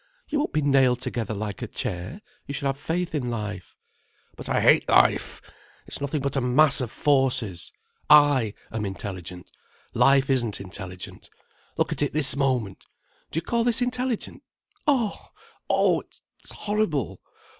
"You 0.29 0.39
won't 0.39 0.51
be 0.51 0.63
nailed 0.63 0.99
together 0.99 1.35
like 1.35 1.61
a 1.61 1.67
chair. 1.67 2.21
You 2.47 2.55
should 2.55 2.65
have 2.65 2.79
faith 2.79 3.13
in 3.13 3.29
life." 3.29 3.77
"But 4.35 4.49
I 4.49 4.59
hate 4.59 4.89
life. 4.89 5.43
It's 5.85 6.01
nothing 6.01 6.21
but 6.21 6.35
a 6.35 6.41
mass 6.41 6.81
of 6.81 6.89
forces. 6.89 7.71
I 8.09 8.55
am 8.71 8.83
intelligent. 8.83 9.45
Life 9.93 10.27
isn't 10.31 10.59
intelligent. 10.59 11.29
Look 11.77 11.91
at 11.91 12.01
it 12.01 12.05
at 12.07 12.13
this 12.13 12.35
moment. 12.35 12.83
Do 13.29 13.37
you 13.37 13.43
call 13.43 13.63
this 13.63 13.79
intelligent? 13.83 14.41
Oh—Oh! 14.87 15.99
It's 15.99 16.23
horrible! 16.51 17.21